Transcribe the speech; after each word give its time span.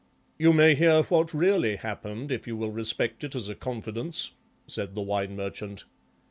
"You 0.39 0.51
may 0.51 0.73
hear 0.73 1.03
what 1.03 1.31
really 1.31 1.75
happened 1.75 2.31
if 2.31 2.47
you 2.47 2.57
will 2.57 2.71
respect 2.71 3.23
it 3.23 3.35
as 3.35 3.49
a 3.49 3.53
confidence," 3.53 4.31
said 4.65 4.95
the 4.95 5.01
Wine 5.03 5.35
Merchant. 5.35 5.83